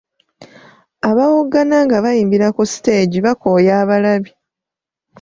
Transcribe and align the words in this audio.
Abawoggana 1.09 1.77
nga 1.85 1.97
bayimbira 2.03 2.47
ku 2.55 2.63
siteegi 2.71 3.19
bakooya 3.25 3.73
abalabi. 3.83 4.31